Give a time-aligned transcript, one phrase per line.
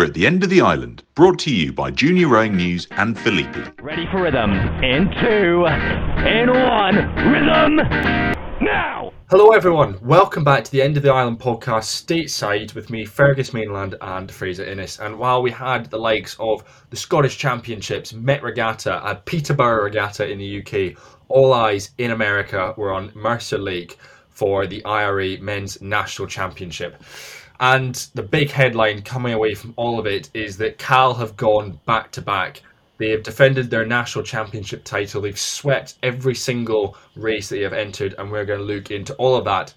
[0.00, 3.14] We're at the end of the island, brought to you by Junior Rowing News and
[3.14, 3.70] Filippi.
[3.82, 4.52] Ready for rhythm.
[4.82, 5.66] In two,
[6.26, 6.96] in one,
[7.30, 7.76] rhythm
[8.62, 9.12] now!
[9.28, 9.98] Hello, everyone.
[10.00, 14.32] Welcome back to the End of the Island podcast, stateside, with me, Fergus Mainland, and
[14.32, 14.98] Fraser Innes.
[15.00, 20.26] And while we had the likes of the Scottish Championships, Met Regatta, and Peterborough Regatta
[20.26, 20.96] in the UK,
[21.28, 23.98] all eyes in America were on Mercer Lake
[24.30, 27.02] for the IRA Men's National Championship.
[27.60, 31.78] And the big headline coming away from all of it is that Cal have gone
[31.84, 32.62] back to back.
[32.96, 35.20] They have defended their national championship title.
[35.20, 39.14] They've swept every single race that they have entered, and we're going to look into
[39.14, 39.74] all of that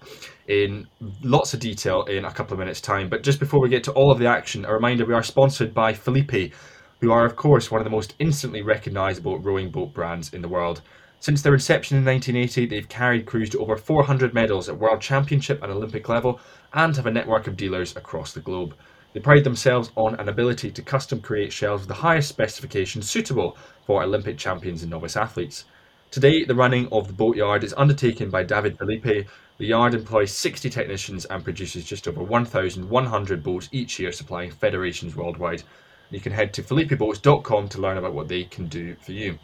[0.48, 0.86] in
[1.22, 3.10] lots of detail in a couple of minutes' time.
[3.10, 5.74] But just before we get to all of the action, a reminder we are sponsored
[5.74, 6.52] by Filippi,
[7.00, 10.48] who are, of course, one of the most instantly recognizable rowing boat brands in the
[10.48, 10.80] world.
[11.24, 15.62] Since their inception in 1980, they've carried crews to over 400 medals at World Championship
[15.62, 16.38] and Olympic level
[16.74, 18.74] and have a network of dealers across the globe.
[19.14, 23.56] They pride themselves on an ability to custom create shells with the highest specifications suitable
[23.86, 25.64] for Olympic champions and novice athletes.
[26.10, 29.26] Today, the running of the boatyard is undertaken by David Filippi.
[29.56, 35.16] The yard employs 60 technicians and produces just over 1,100 boats each year, supplying federations
[35.16, 35.62] worldwide.
[36.10, 39.38] You can head to filippiboats.com to learn about what they can do for you.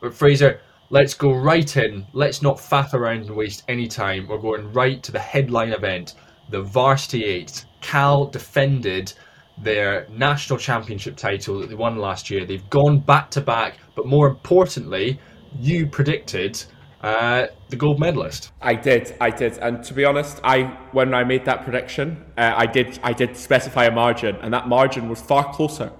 [0.00, 2.06] But Fraser, let's go right in.
[2.12, 4.26] Let's not faff around and waste any time.
[4.28, 6.14] We're going right to the headline event
[6.50, 7.64] the Varsity 8.
[7.80, 9.12] Cal defended
[9.56, 12.44] their national championship title that they won last year.
[12.44, 15.20] They've gone back to back, but more importantly,
[15.60, 16.60] you predicted
[17.02, 18.50] uh, the gold medalist.
[18.60, 22.52] I did, I did, and to be honest, I when I made that prediction, uh,
[22.56, 25.92] I did, I did specify a margin, and that margin was far closer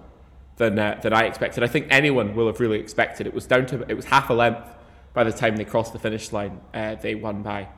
[0.57, 1.63] than uh, than I expected.
[1.63, 3.27] I think anyone will have really expected.
[3.27, 4.67] It was down to it was half a length
[5.13, 7.69] by the time they crossed the finish line, uh, they won by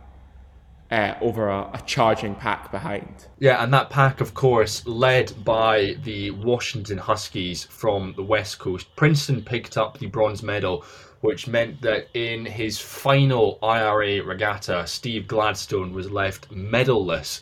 [0.92, 3.26] uh, over a, a, charging pack behind.
[3.38, 8.94] Yeah, and that pack, of course, led by the Washington Huskies from the West Coast.
[8.94, 10.84] Princeton picked up the bronze medal,
[11.22, 17.40] which meant that in his final IRA regatta, Steve Gladstone was left medalless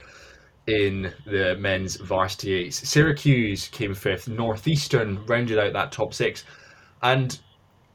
[0.69, 2.89] in the men's varsity eights.
[2.89, 6.45] Syracuse came fifth, Northeastern rounded out that top six.
[7.03, 7.37] And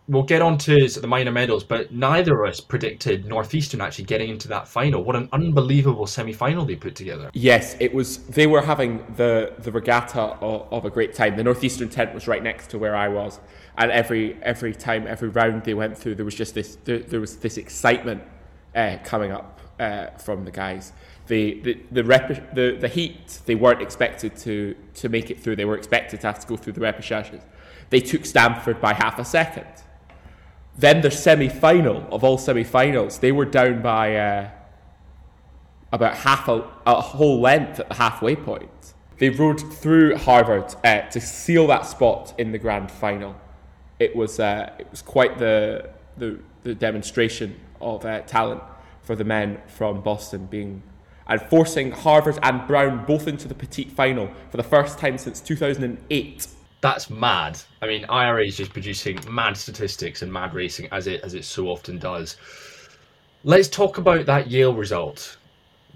[0.08, 4.30] we'll get on to the minor medals, but neither of us predicted Northeastern actually getting
[4.30, 5.04] into that final.
[5.04, 7.32] What an unbelievable semi-final they put together.
[7.34, 8.18] Yes, it was.
[8.28, 11.36] They were having the the regatta of, of, a great time.
[11.36, 13.40] The Northeastern tent was right next to where I was,
[13.78, 16.78] and every every time, every round they went through, there was just this.
[16.84, 18.24] There, there was this excitement
[18.76, 20.94] uh, coming up uh, from the guys.
[21.28, 25.56] The the the, rep- the the heat they weren't expected to to make it through.
[25.56, 27.42] They were expected to have to go through the repechages.
[27.90, 29.68] They took Stanford by half a second
[30.78, 34.50] then the semi final of all semi finals, they were down by uh,
[35.92, 38.94] about half a, a, whole length at the halfway point.
[39.18, 43.36] They rode through Harvard uh, to seal that spot in the grand final.
[44.00, 48.62] It was, uh, it was quite the, the, the demonstration of uh, talent
[49.04, 50.84] for the men from Boston being
[51.28, 55.40] and forcing Harvard and Brown both into the petite final for the first time since
[55.40, 56.48] 2008
[56.86, 57.60] that's mad.
[57.82, 61.44] I mean, IRA is just producing mad statistics and mad racing as it as it
[61.44, 62.38] so often does.
[63.44, 65.38] Let's talk about that Yale result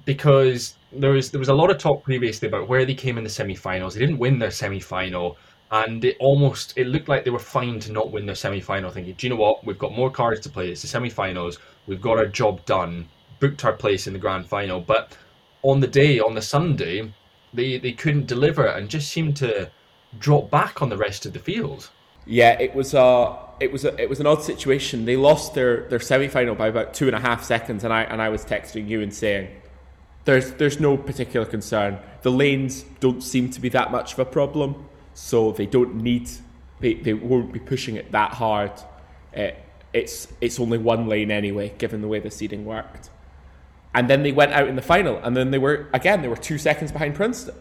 [0.05, 3.23] because there was there was a lot of talk previously about where they came in
[3.23, 3.93] the semi-finals.
[3.93, 5.37] They didn't win their semi-final,
[5.69, 8.89] and it almost it looked like they were fine to not win their semi-final.
[8.89, 9.63] Thinking, do you know what?
[9.63, 10.71] We've got more cards to play.
[10.71, 11.59] It's the semi-finals.
[11.85, 13.07] We've got our job done.
[13.39, 15.15] Booked our place in the grand final, but
[15.61, 17.13] on the day on the Sunday,
[17.53, 19.69] they they couldn't deliver and just seemed to
[20.17, 21.89] drop back on the rest of the field.
[22.25, 25.05] Yeah, it was a it was a, it was an odd situation.
[25.05, 28.03] They lost their, their semi final by about two and a half seconds, and I
[28.03, 29.49] and I was texting you and saying,
[30.25, 31.99] "There's there's no particular concern.
[32.21, 36.29] The lanes don't seem to be that much of a problem, so they don't need
[36.79, 38.71] they, they won't be pushing it that hard.
[39.33, 39.57] It,
[39.91, 43.09] it's it's only one lane anyway, given the way the seeding worked."
[43.91, 46.37] And then they went out in the final, and then they were again they were
[46.37, 47.55] two seconds behind Princeton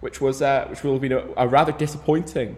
[0.00, 2.56] which was uh, which will have been a, a rather disappointing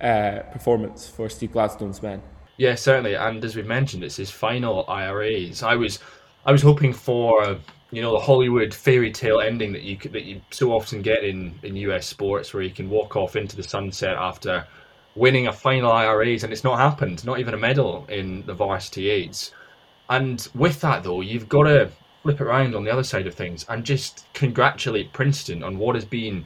[0.00, 2.22] uh, performance for Steve Gladstone's men.
[2.56, 3.14] Yeah, certainly.
[3.14, 5.62] And as we mentioned, it's his final IRAs.
[5.62, 6.00] I was
[6.44, 7.58] I was hoping for
[7.90, 11.24] you know the Hollywood fairy tale ending that you could, that you so often get
[11.24, 14.66] in in US sports, where you can walk off into the sunset after
[15.14, 17.24] winning a final IRAs, and it's not happened.
[17.24, 19.52] Not even a medal in the varsity eights.
[20.10, 21.90] And with that though, you've got to
[22.22, 25.94] flip it around on the other side of things and just congratulate Princeton on what
[25.94, 26.44] has been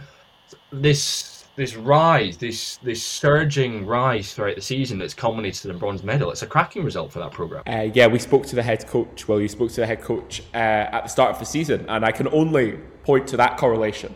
[0.70, 6.02] this this rise, this this surging rise throughout the season that's culminated in a bronze
[6.02, 6.30] medal.
[6.30, 7.62] It's a cracking result for that program.
[7.66, 9.28] Uh, yeah, we spoke to the head coach.
[9.28, 12.04] Well, you spoke to the head coach uh, at the start of the season, and
[12.04, 14.14] I can only point to that correlation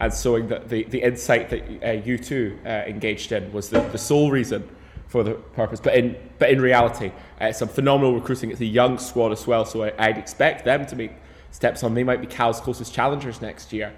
[0.00, 3.80] and showing that the, the insight that uh, you two uh, engaged in was the,
[3.80, 4.68] the sole reason
[5.08, 5.80] for the purpose.
[5.80, 7.10] But in but in reality,
[7.40, 8.50] uh, some phenomenal recruiting.
[8.50, 11.12] It's a young squad as well, so I, would expect them to make
[11.50, 11.94] steps on.
[11.94, 13.92] They might be Cal's closest challengers next year,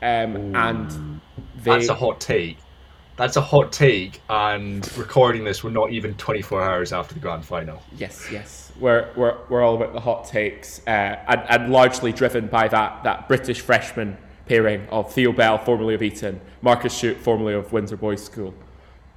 [0.00, 1.20] um, and
[1.56, 2.58] they, that's a hot take.
[3.16, 7.44] That's a hot take, and recording this, we're not even 24 hours after the grand
[7.44, 7.82] final.
[7.96, 10.90] Yes, yes, we're we're, we're all about the hot takes, uh,
[11.28, 14.16] and, and largely driven by that that British freshman
[14.46, 18.52] pairing of Theo Bell, formerly of Eton, Marcus Shute, formerly of Windsor Boys School,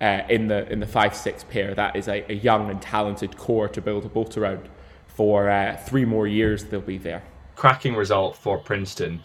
[0.02, 1.74] uh, in the in the five six pair.
[1.74, 4.70] That is a, a, young and talented core to build a boat around.
[5.08, 7.24] For uh, three more years, they'll be there.
[7.56, 9.22] Cracking result for Princeton.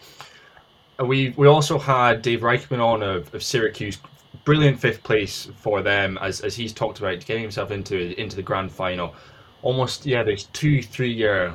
[0.99, 3.97] Uh, we we also had Dave Reischman on of, of Syracuse.
[4.45, 8.41] Brilliant fifth place for them, as, as he's talked about, getting himself into into the
[8.41, 9.13] grand final.
[9.61, 11.53] Almost, yeah, there's two three year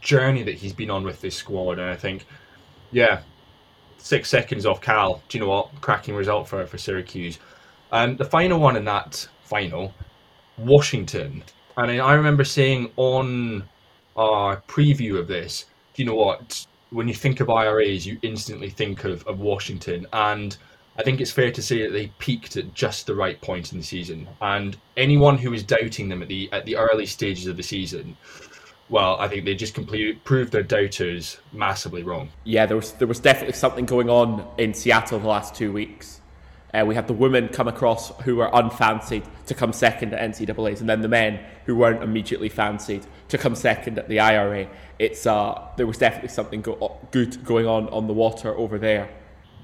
[0.00, 2.24] journey that he's been on with this squad, and I think,
[2.92, 3.22] yeah,
[3.98, 5.20] six seconds off Cal.
[5.28, 5.80] Do you know what?
[5.80, 7.38] Cracking result for for Syracuse.
[7.92, 9.94] Um, the final one in that final,
[10.56, 11.44] Washington.
[11.76, 13.64] And I remember saying on
[14.16, 15.66] our preview of this,
[15.96, 16.66] you know what?
[16.90, 20.06] When you think of IRAs, you instantly think of, of Washington.
[20.12, 20.56] And
[20.98, 23.78] I think it's fair to say that they peaked at just the right point in
[23.78, 24.26] the season.
[24.40, 28.16] And anyone who was doubting them at the at the early stages of the season,
[28.88, 32.30] well, I think they just completely proved their doubters massively wrong.
[32.44, 36.21] Yeah, there was there was definitely something going on in Seattle the last two weeks.
[36.74, 40.80] Uh, we had the women come across who were unfancied to come second at NCAA's,
[40.80, 44.68] and then the men who weren't immediately fancied to come second at the IRA.
[44.98, 49.10] It's uh, there was definitely something go- good going on on the water over there.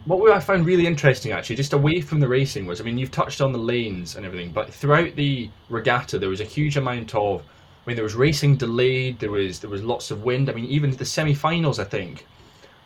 [0.04, 3.10] What I found really interesting, actually, just away from the racing, was I mean, you've
[3.10, 7.14] touched on the lanes and everything, but throughout the regatta, there was a huge amount
[7.14, 7.42] of.
[7.42, 9.18] I mean, there was racing delayed.
[9.18, 10.50] There was there was lots of wind.
[10.50, 12.26] I mean, even the semi-finals, I think,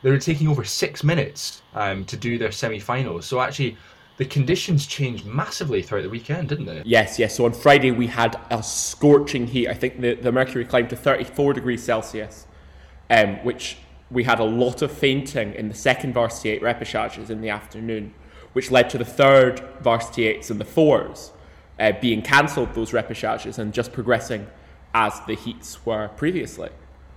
[0.02, 3.26] they were taking over six minutes um, to do their semi-finals.
[3.26, 3.76] So actually,
[4.16, 6.82] the conditions changed massively throughout the weekend, didn't they?
[6.84, 7.36] Yes, yes.
[7.36, 9.68] So on Friday we had a scorching heat.
[9.68, 12.46] I think the, the mercury climbed to 34 degrees Celsius,
[13.10, 13.78] um, which
[14.10, 18.14] we had a lot of fainting in the second varsity eight repêchages in the afternoon,
[18.52, 21.32] which led to the third varsity eights and the fours
[21.78, 24.46] uh, being cancelled those repêchages and just progressing
[24.94, 26.68] as the heats were previously,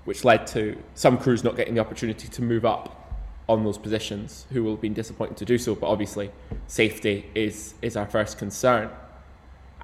[0.05, 3.04] which led to some crews not getting the opportunity to move up
[3.47, 5.75] on those positions who will have been disappointed to do so.
[5.75, 6.31] But obviously,
[6.67, 8.89] safety is is our first concern.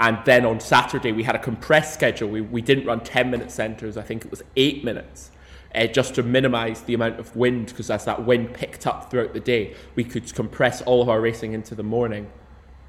[0.02, 2.30] And then on Saturday, we had a compressed schedule.
[2.30, 5.30] We, we didn't run 10 minute centres, I think it was eight minutes,
[5.76, 9.34] uh, just to minimise the amount of wind, because as that wind picked up throughout
[9.34, 12.32] the day, we could compress all of our racing into the morning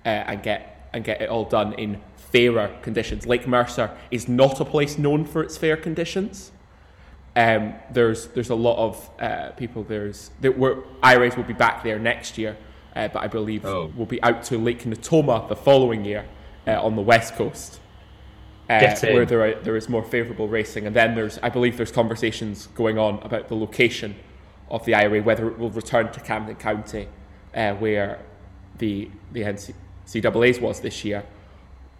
[0.06, 3.26] uh, and, get, and get it all done in fairer conditions.
[3.26, 6.50] Lake Mercer is not a place known for its fair conditions.
[7.34, 9.84] Um, there's there's a lot of uh, people.
[9.84, 12.56] There's that were IRAs will be back there next year,
[12.94, 13.90] uh, but I believe oh.
[13.96, 16.26] we'll be out to Lake Natoma the following year
[16.67, 17.81] uh, on the west coast,
[18.69, 20.87] uh, where there are, there is more favourable racing.
[20.87, 24.14] And then there's I believe there's conversations going on about the location
[24.70, 27.08] of the IRA, whether it will return to Camden County,
[27.55, 28.20] uh, where
[28.76, 31.25] the the NCAA's was this year,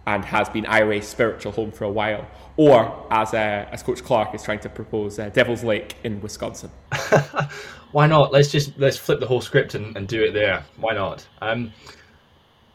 [0.05, 2.27] and has been IRA's spiritual home for a while,
[2.57, 6.69] or as uh, as Coach Clark is trying to propose, uh, Devil's Lake in Wisconsin.
[7.91, 8.31] Why not?
[8.31, 10.63] Let's just let's flip the whole script and, and do it there.
[10.77, 11.27] Why not?
[11.41, 11.71] Um,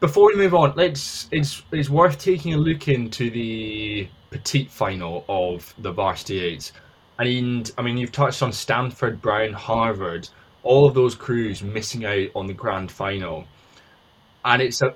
[0.00, 5.24] before we move on, let's it's it's worth taking a look into the petite final
[5.28, 6.72] of the varsity eights.
[7.18, 10.28] And I mean, you've touched on Stanford, Brown, Harvard,
[10.62, 13.44] all of those crews missing out on the grand final,
[14.44, 14.94] and it's a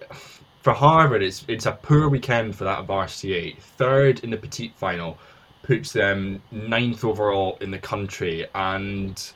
[0.62, 3.60] for Harvard, it's it's a poor weekend for that varsity eight.
[3.60, 5.18] Third in the petite final
[5.62, 9.32] puts them ninth overall in the country, and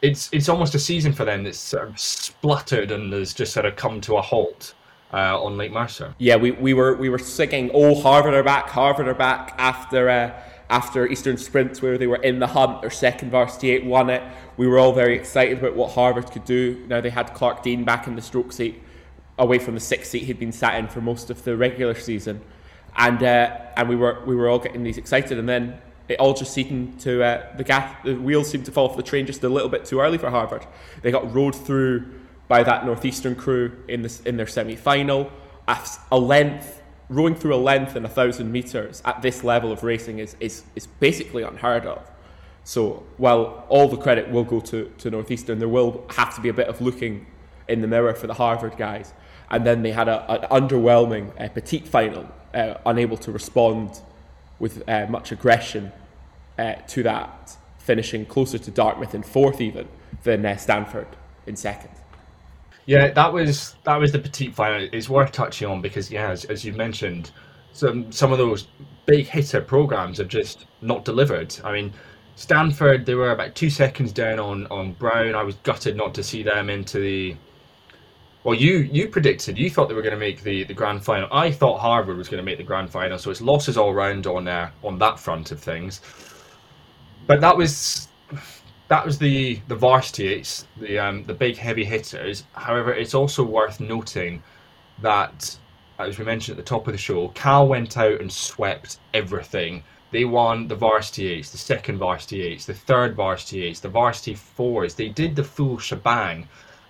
[0.00, 3.66] it's it's almost a season for them that's sort of spluttered and has just sort
[3.66, 4.74] of come to a halt.
[5.12, 6.12] Uh, on Lake Mercer.
[6.18, 10.08] Yeah, we, we were we were singing "Oh Harvard are back, Harvard are back" after
[10.08, 10.32] uh,
[10.70, 12.80] after Eastern Sprints, where they were in the hunt.
[12.80, 14.24] Their second varsity eight won it.
[14.56, 16.84] We were all very excited about what Harvard could do.
[16.88, 18.82] Now they had Clark Dean back in the stroke seat
[19.38, 22.40] away from the sixth seat he'd been sat in for most of the regular season,
[22.96, 26.34] and uh, and we were we were all getting these excited, and then it all
[26.34, 29.42] just seemed to uh, the gas the wheels seemed to fall off the train just
[29.42, 30.66] a little bit too early for Harvard.
[31.02, 32.04] They got rode through
[32.46, 35.30] by that northeastern crew in this in their semi final.
[36.10, 40.18] A, length rowing through a length in a thousand meters at this level of racing
[40.18, 42.10] is is is basically unheard of.
[42.64, 46.48] So while all the credit will go to, to Northeastern, there will have to be
[46.48, 47.26] a bit of looking
[47.68, 49.12] in the mirror for the Harvard guys
[49.50, 54.00] and then they had a, an underwhelming uh, petite final, uh, unable to respond
[54.58, 55.92] with uh, much aggression
[56.58, 59.88] uh, to that, finishing closer to Dartmouth in fourth even
[60.22, 61.08] than uh, Stanford
[61.46, 61.90] in second.
[62.86, 64.88] Yeah, that was that was the petite final.
[64.92, 67.30] It's worth touching on because yeah, as, as you mentioned,
[67.72, 68.68] some some of those
[69.06, 71.56] big hitter programs have just not delivered.
[71.64, 71.92] I mean,
[72.36, 75.34] Stanford they were about two seconds down on on Brown.
[75.34, 77.36] I was gutted not to see them into the.
[78.44, 81.28] Well, you you predicted you thought they were going to make the, the grand final.
[81.32, 84.26] I thought Harvard was going to make the grand final, so it's losses all round
[84.26, 86.02] on uh, on that front of things.
[87.26, 88.08] But that was
[88.88, 92.44] that was the the varsity eights, the um, the big heavy hitters.
[92.52, 94.42] However, it's also worth noting
[95.00, 95.56] that,
[95.98, 99.82] as we mentioned at the top of the show, Cal went out and swept everything.
[100.10, 104.34] They won the varsity eights, the second varsity eights, the third varsity eights, the varsity
[104.34, 104.94] fours.
[104.94, 106.46] They did the full shebang.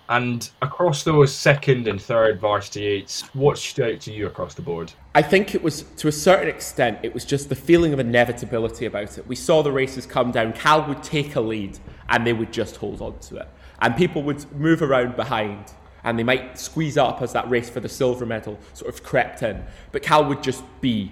[0.07, 4.61] And across those second and third varsity eights, what stood out to you across the
[4.61, 4.93] board?
[5.15, 8.85] I think it was, to a certain extent, it was just the feeling of inevitability
[8.85, 9.27] about it.
[9.27, 10.53] We saw the races come down.
[10.53, 13.47] Cal would take a lead and they would just hold on to it.
[13.79, 17.79] And people would move around behind and they might squeeze up as that race for
[17.79, 19.63] the silver medal sort of crept in.
[19.91, 21.11] But Cal would just be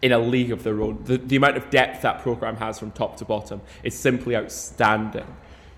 [0.00, 1.02] in a league of their own.
[1.04, 5.26] The, the amount of depth that program has from top to bottom is simply outstanding.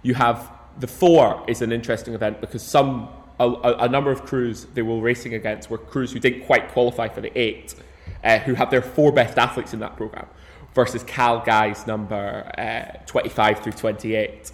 [0.02, 3.08] You have the four is an interesting event because some
[3.40, 7.08] a, a, number of crews they were racing against were crews who didn't quite qualify
[7.08, 7.74] for the eight,
[8.22, 10.26] uh, who have their four best athletes in that program,
[10.74, 14.52] versus Cal guys number uh, 25 through 28,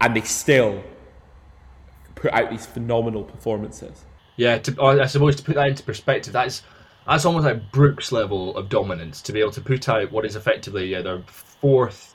[0.00, 0.84] and they still
[2.14, 4.04] put out these phenomenal performances.
[4.36, 6.62] Yeah, to, I suppose to put that into perspective, that's
[7.08, 10.36] that's almost like Brookes level of dominance to be able to put out what is
[10.36, 12.14] effectively yeah, their fourth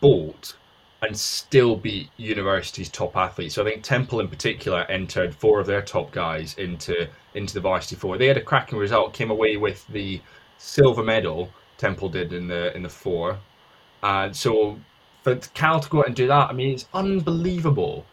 [0.00, 0.56] bolt
[1.06, 3.54] and still beat university's top athletes.
[3.54, 7.60] So I think Temple in particular entered four of their top guys into into the
[7.60, 8.18] varsity four.
[8.18, 10.20] They had a cracking result, came away with the
[10.58, 11.50] silver medal.
[11.78, 13.38] Temple did in the in the four,
[14.02, 14.78] and so
[15.22, 18.06] for Cal to go out and do that, I mean, it's unbelievable,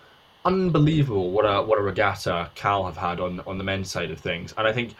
[0.45, 4.19] unbelievable what a what a regatta Cal have had on on the men's side of
[4.19, 4.53] things.
[4.57, 4.95] And I think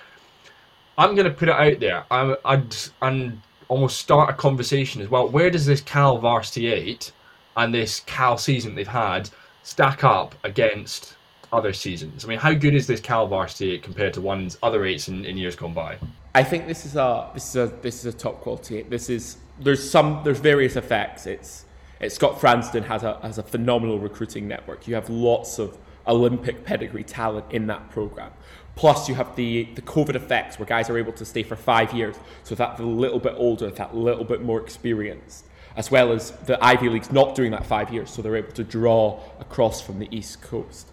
[0.97, 2.05] I'm going to put it out there.
[2.12, 5.27] I'm, I'd and almost start a conversation as well.
[5.27, 7.12] Where does this Cal varsity eight?
[7.55, 9.29] And this Cal season they've had
[9.63, 11.15] stack up against
[11.51, 12.25] other seasons?
[12.25, 15.38] I mean, how good is this Cal varsity compared to one's other eights in, in
[15.38, 15.98] years gone by?
[16.36, 18.81] I think this is a this is a this is a top quality.
[18.81, 21.27] This is there's some there's various effects.
[21.27, 21.65] It's
[22.00, 24.88] it's Scott Frandsen has a has a phenomenal recruiting network.
[24.88, 28.31] You have lots of Olympic pedigree talent in that program.
[28.75, 31.93] Plus, you have the the COVID effects where guys are able to stay for five
[31.93, 35.45] years, so that a little bit older, that little bit more experienced
[35.75, 38.63] as well as the Ivy League's not doing that five years, so they're able to
[38.63, 40.88] draw across from the East Coast.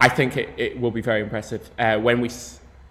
[0.00, 1.70] I think it, it will be very impressive.
[1.78, 2.30] Uh, when we,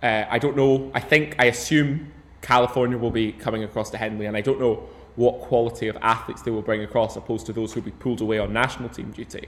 [0.02, 4.26] uh, I don't know, I think, I assume California will be coming across to Henley,
[4.26, 7.74] and I don't know what quality of athletes they will bring across, opposed to those
[7.74, 9.48] who will be pulled away on national team duty.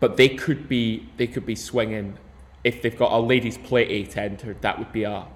[0.00, 2.16] But they could be, they could be swinging
[2.64, 4.62] if they've got a ladies' play eight entered.
[4.62, 5.26] That would be a,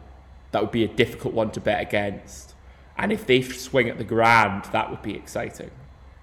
[0.53, 2.55] that would be a difficult one to bet against
[2.99, 5.71] and if they swing at the grand, that would be exciting.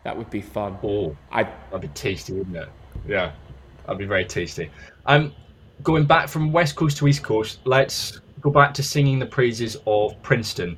[0.03, 0.77] That would be fun.
[0.83, 2.69] Oh, I'd, that'd be tasty, wouldn't it?
[3.07, 3.31] Yeah,
[3.85, 4.69] that'd be very tasty.
[5.05, 5.33] Um,
[5.83, 9.77] going back from West Coast to East Coast, let's go back to singing the praises
[9.85, 10.77] of Princeton,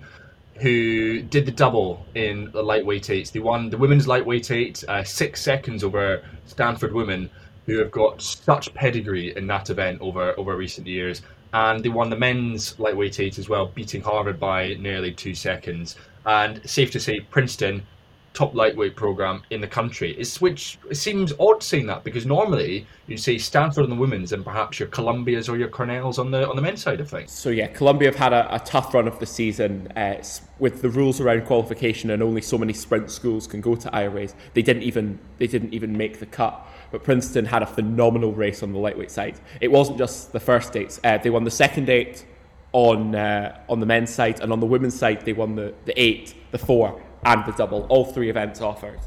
[0.55, 3.31] who did the double in the lightweight eights.
[3.31, 7.29] They won the women's lightweight eight, uh, six seconds over Stanford women,
[7.65, 11.21] who have got such pedigree in that event over over recent years
[11.53, 15.95] and they won the men's lightweight eight as well, beating Harvard by nearly two seconds.
[16.25, 17.83] And safe to say, Princeton,
[18.33, 20.11] top lightweight program in the country.
[20.17, 24.31] It's, which it seems odd saying that because normally you'd say Stanford on the women's
[24.31, 27.31] and perhaps your Columbias or your Cornells on the on the men's side of things.
[27.31, 30.23] So yeah, Columbia have had a, a tough run of the season uh,
[30.59, 34.35] with the rules around qualification and only so many sprint schools can go to IRAs.
[34.53, 38.61] They didn't even they didn't even make the cut but Princeton had a phenomenal race
[38.63, 39.39] on the lightweight side.
[39.61, 42.25] It wasn't just the first eight; uh, they won the second eight
[42.73, 45.99] on uh, on the men's side, and on the women's side, they won the, the
[45.99, 47.83] eight, the four, and the double.
[47.89, 48.99] All three events offered,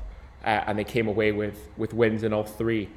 [0.45, 2.89] uh, and they came away with with wins in all three.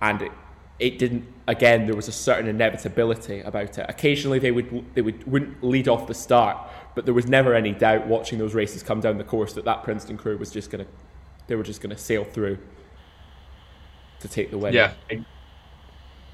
[0.00, 0.32] And it,
[0.78, 1.26] it didn't.
[1.46, 3.86] Again, there was a certain inevitability about it.
[3.88, 6.58] Occasionally, they would they would wouldn't lead off the start,
[6.94, 9.82] but there was never any doubt watching those races come down the course that that
[9.84, 10.86] Princeton crew was just gonna
[11.46, 12.58] they were just gonna sail through
[14.20, 14.72] to take the win.
[14.72, 14.92] Yeah,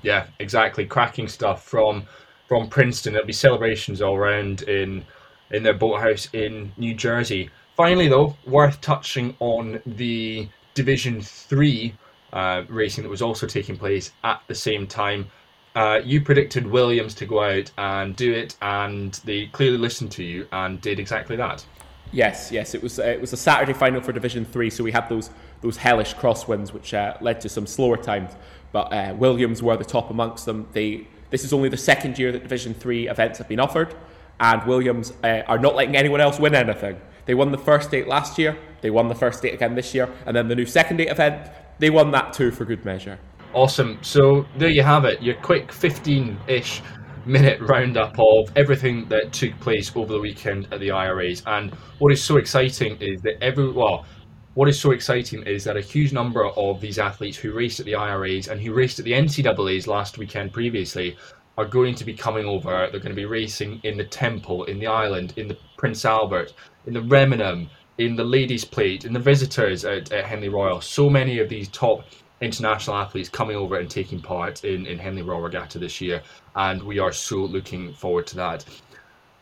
[0.03, 0.87] yeah, exactly.
[0.87, 2.05] Cracking stuff from
[2.47, 3.13] from Princeton.
[3.13, 5.05] There'll be celebrations all around in
[5.51, 7.51] in their boathouse in New Jersey.
[7.79, 11.95] Finally, though, worth touching on the Division Three
[12.33, 15.29] uh, racing that was also taking place at the same time.
[15.77, 20.25] Uh, you predicted Williams to go out and do it, and they clearly listened to
[20.25, 21.65] you and did exactly that.
[22.11, 24.91] Yes, yes, it was uh, it was a Saturday final for Division Three, so we
[24.91, 25.31] had those
[25.61, 28.33] those hellish crosswinds which uh, led to some slower times.
[28.73, 30.67] but uh, Williams were the top amongst them.
[30.73, 33.95] They this is only the second year that Division Three events have been offered,
[34.41, 37.01] and Williams uh, are not letting anyone else win anything.
[37.29, 40.09] They won the first date last year, they won the first date again this year,
[40.25, 43.19] and then the new second date event, they won that too for good measure.
[43.53, 43.99] Awesome.
[44.01, 46.81] So there you have it, your quick 15 ish
[47.27, 51.43] minute roundup of everything that took place over the weekend at the IRAs.
[51.45, 54.07] And what is so exciting is that every, well,
[54.55, 57.85] what is so exciting is that a huge number of these athletes who raced at
[57.85, 61.15] the IRAs and who raced at the NCAAs last weekend previously
[61.59, 62.89] are going to be coming over.
[62.91, 66.55] They're going to be racing in the Temple, in the Island, in the Prince Albert,
[66.87, 70.81] in the Remenham, in the Ladies' Plate, in the Visitors at, at Henley Royal.
[70.81, 72.05] So many of these top
[72.41, 76.23] international athletes coming over and taking part in, in Henley Royal Regatta this year,
[76.55, 78.65] and we are so looking forward to that.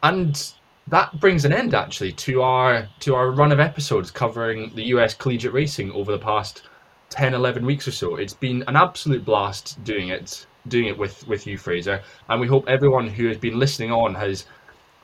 [0.02, 0.52] And
[0.88, 5.12] that brings an end actually to our to our run of episodes covering the US
[5.12, 6.62] collegiate racing over the past
[7.10, 8.16] 10 11 weeks or so.
[8.16, 12.46] It's been an absolute blast doing it doing it with with you Fraser, and we
[12.46, 14.46] hope everyone who has been listening on has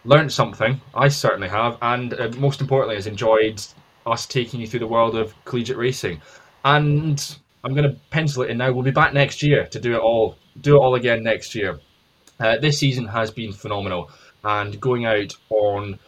[0.05, 0.81] learned something.
[0.95, 3.63] I certainly have, and uh, most importantly, has enjoyed
[4.07, 6.21] us taking you through the world of collegiate racing.
[6.65, 8.73] And I'm going to pencil it in now.
[8.73, 11.79] We'll be back next year to do it all, do it all again next year.
[12.41, 14.11] Uh, this season has been phenomenal,
[14.43, 15.99] and going out on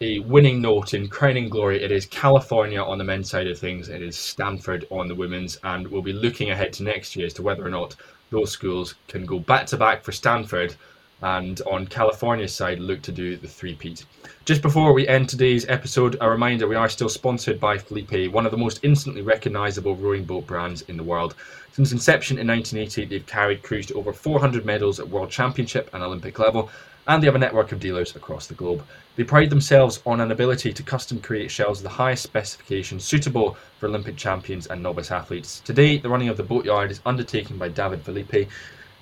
[0.00, 3.88] a winning note in crowning glory, it is California on the men's side of things,
[3.88, 7.32] it is Stanford on the women's, and we'll be looking ahead to next year as
[7.34, 7.94] to whether or not
[8.36, 10.74] those schools can go back to back for Stanford
[11.22, 14.04] and on California's side, look to do the three-peat.
[14.44, 18.44] Just before we end today's episode, a reminder we are still sponsored by Filippi, one
[18.44, 21.34] of the most instantly recognisable rowing boat brands in the world.
[21.72, 26.02] Since inception in 1980, they've carried crews to over 400 medals at World Championship and
[26.02, 26.68] Olympic level,
[27.08, 28.82] and they have a network of dealers across the globe.
[29.16, 33.56] They pride themselves on an ability to custom create shells of the highest specifications suitable
[33.78, 35.60] for Olympic champions and novice athletes.
[35.60, 38.48] Today, the running of the boatyard is undertaken by David Filippi,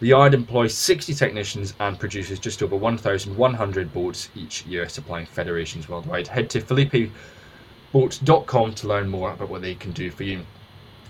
[0.00, 5.88] the yard employs 60 technicians and produces just over 1,100 boats each year, supplying federations
[5.88, 6.26] worldwide.
[6.26, 10.44] Head to filippiboats.com to learn more about what they can do for you.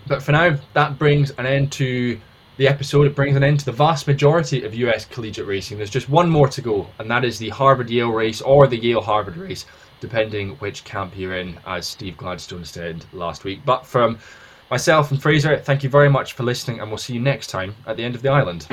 [0.06, 2.20] But for now, that brings an end to
[2.56, 3.06] the episode.
[3.06, 5.76] It brings an end to the vast majority of US collegiate racing.
[5.76, 8.76] There's just one more to go, and that is the Harvard Yale race or the
[8.76, 9.66] Yale Harvard race,
[10.00, 13.60] depending which camp you're in, as Steve Gladstone said last week.
[13.64, 14.18] But from
[14.70, 17.74] Myself and Fraser, thank you very much for listening, and we'll see you next time
[17.86, 18.66] at the end of the island.